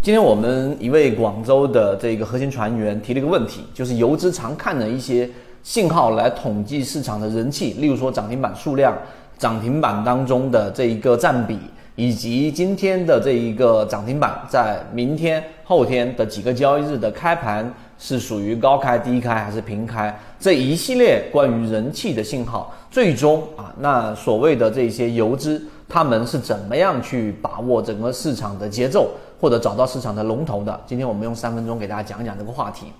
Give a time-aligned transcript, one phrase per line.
[0.00, 5.28] 今天我们一位广州的这个核心船员提了一个问题，就是游资常看的一些
[5.64, 8.96] 信号来统计市场的人气，例如说涨停板数量、
[9.36, 11.58] 涨停板当中的这一个占比，
[11.96, 25.60] 以及今天的这一个涨停板在明天、后天的几个交易日的开盘是属于高开、低开还是平开，这一系列关于人气的信号，最终啊，那所谓的这些游资。
[25.88, 29.10] 他们是怎么样去把握整个市场的节奏，
[29.40, 30.78] 或者找到市场的龙头的？
[30.86, 32.92] 今天我们用三分钟给大家讲讲这个话题。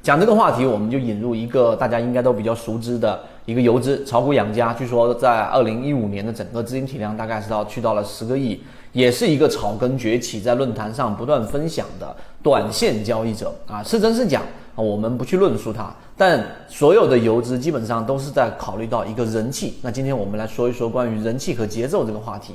[0.00, 4.72] 讲这个话题，我们就引入一个大家应该都比较熟知的一个游资——炒股养家。
[4.72, 8.62] 据说在二零一五年的整个资金体量大概是到去到了十个亿，
[8.92, 14.40] 也是一个草根崛起，在论坛上不断分享的短线交易者啊，是真是假？
[14.82, 19.74] 我们不去论述它，但所有的游资基本上都是在考虑到一个人气。
[19.82, 22.54] 那今天我们来说一说关于人气和节奏这个话题。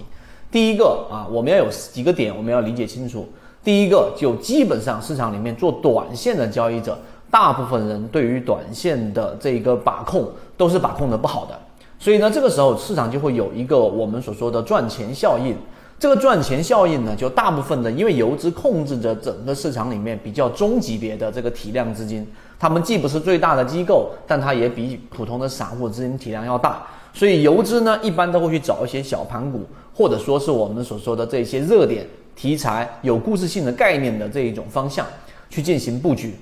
[0.50, 3.28] 第一个啊，我们要有几个点，我们要理解清楚。
[3.64, 6.98] 第一个就基本上市场里面做短线的交易者，
[7.30, 11.60] 大部分人对于短线的这个把控都是把控的不好的，
[12.00, 15.56] 所以呢，这个时候市场就会有一个我们所说的赚钱效应。
[16.00, 22.28] 这个赚钱效应呢，就大部分的，因为游资控制着整个市场里面比较中级别的这个体量资金，
[22.60, 29.62] 他们既不是最大的机构，但它也比普通的散户资金体量要大，所以游资呢一般都会去找一些小盘股，
[29.96, 35.06] 或者说是我们所说的这些热点题材、有故事性的概念的这一种方向
[35.50, 36.36] 去进行布局。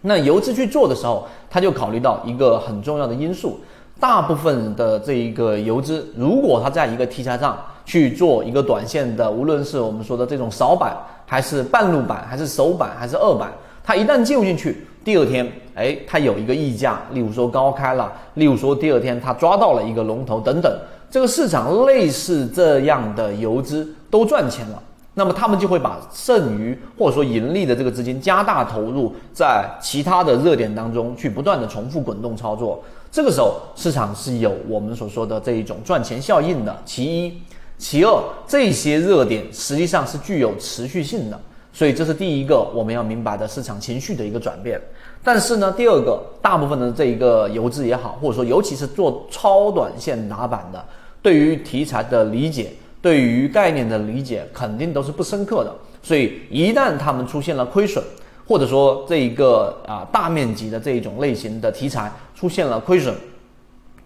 [0.00, 3.60] 那游资去做的时候，他就考虑到一个很重要的因素。
[4.00, 10.94] 大部分的这一个游资，如果它在一个题材上去做一个短线的，无论是我们说的这种扫板，
[11.24, 13.50] 还是半路板，还是首板，还是二板，
[13.82, 20.70] 它一旦进入进去，第二天，哎，它有一个溢价，例如说高开了，例如说第二天它抓到了一个龙头等等，
[21.10, 24.82] 这个市场类似这样的游资都赚钱了。
[25.14, 32.80] 那么他们就会把剩余或者说盈利的这个资金加大投入在其他的热点当中去不断的重复滚动操作，
[33.10, 36.76] 这个时候市场是有我们所说的这一种赚钱效应的。
[36.84, 37.42] 其一，
[37.78, 41.40] 其二，这些热点实际上是具有持续性的，
[41.72, 44.80] 所以这是第一个我们要明白的市场情绪的一个转变。
[45.22, 50.84] 但是呢，第二个，大部分的这一个游资也好，或者说尤其是做超短线打板的，
[51.22, 52.72] 对于题材的理解。
[53.00, 55.72] 对于概念的理解肯定都是不深刻的，
[56.02, 58.02] 所以一旦他们出现了亏损，
[58.44, 63.14] 或者说这一个啊大面积的这一种类型的题材出现了亏损，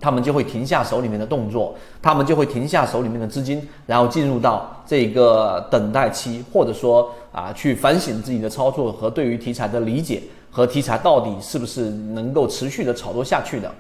[0.03, 10.21] 他们就会停下手里面的动作，他们就会停下手里面的资金，然后进入到这个等待期，或者说啊去反省自己的操作和对于题材的理解
[10.51, 13.73] 和题材到底是不是能够持续的炒作下去的，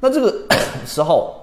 [0.00, 0.32] 那这个
[0.86, 1.34] 时候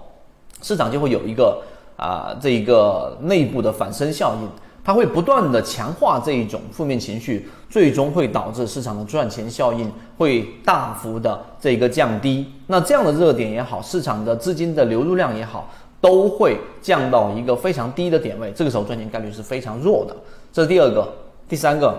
[0.61, 1.61] 市场就会有一个。
[1.97, 4.49] 啊，这一个内部的反身效应，
[4.83, 12.45] 它会不断的强化这一种负面情绪，最终会导致市场的赚钱效应会大幅的这个降低。
[12.65, 15.69] 那这样的热点也好，市场的资金的流入量也好，
[16.01, 18.51] 都会降到一个非常低的点位。
[18.53, 20.15] 这个时候赚钱概率是非常弱的。
[20.51, 21.07] 这是第二个，
[21.47, 21.95] 第三个，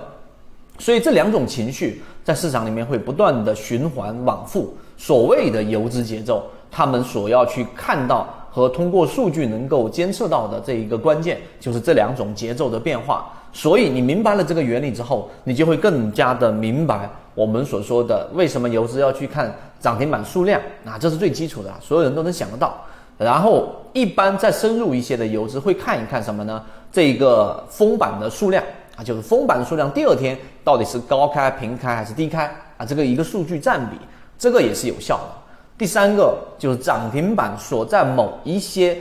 [0.79, 4.75] 所以这两种情绪在市场里面会不断的循环往复。
[4.99, 8.29] 所谓的游资节奏，他们所要去看到。
[8.55, 13.33] 和通过数据能够监测到的这一个关键，就是这两种节奏的变化。
[13.51, 22.79] 所以你明白了这个原理之后，你就会更加的明白我们所说的为什么游资要去看涨停板数量啊，这是最基础的，所有人都能想得到。
[23.17, 26.63] 然后一般再深入一些的游资会看一看什么呢？
[26.91, 28.63] 这个封板的数量
[28.97, 32.47] 啊，就是封板数量第二天到底是高开、平开还是低开
[32.77, 32.85] 啊？
[32.85, 33.97] 这个一个数据占比，
[34.39, 35.42] 这个也是有效的。
[35.79, 38.97] 第三个就是涨停板所在某一些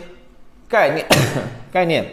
[0.67, 1.05] 概念、
[1.71, 2.05] 概念、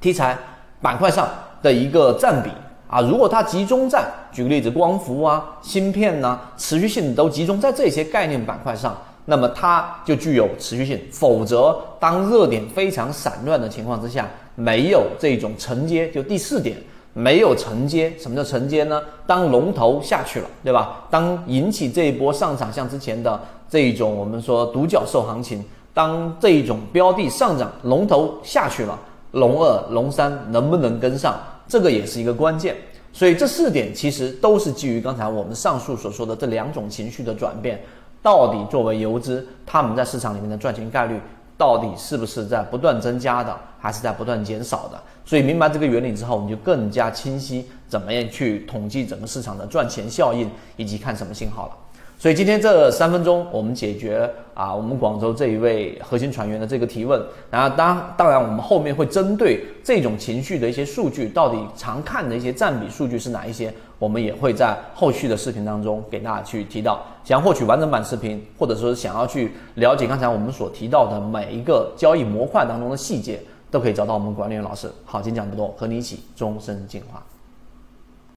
[0.00, 0.36] 题材
[0.80, 1.28] 板块上
[1.62, 2.50] 的一个占比
[2.88, 8.96] 啊，如果它集中在，举个例子，光伏啊、芯片呐，持续性都集中在这些概念板块上，
[9.26, 11.00] 那么它就具有持续性。
[11.12, 16.76] 否则，当热点非常散乱的情况之下，没有这种承接，就第四点。
[17.14, 19.00] 没有承接，什么叫承接呢？
[19.26, 21.06] 当龙头下去了，对吧？
[21.10, 23.40] 当引起这一波上涨，像之前的
[23.70, 25.64] 这一种我们说独角兽行情，
[25.94, 28.98] 当这一种标的上涨，龙头下去了，
[29.30, 31.34] 龙二、龙三能不能跟上？
[31.68, 32.76] 这个也是一个关键。
[33.12, 37.80] 所以这四点其实都是基于刚才我们上述所说的这两种情绪的转变，
[38.20, 41.20] 到底作为游资，他们在市场里面的赚钱概率。
[41.56, 45.00] 到底是不是在不断增加的，还是在不断减少的？
[45.24, 51.76] 所以明白这个原理之后，你就更加清晰怎么样去统计整个市场的赚钱效应，以及看什么信号了。
[52.16, 57.22] 所以今天这三分钟，我们解决啊我们广州这一位核心船员的这个提问。
[57.50, 67.02] 然后当当然，我们后面会针对这种情绪的一些数据，到底常看的一些占比数据是哪一些，我们也会在后续的视频当中给大家去提到。
[67.24, 73.40] 想获取完整版视频，或者说想要去了解刚才我们所提到的每一个交易模块当中的细节，
[73.70, 74.90] 都可以找到我们管理员老师。
[75.04, 77.22] 好，今天讲不多，和你一起终身进化。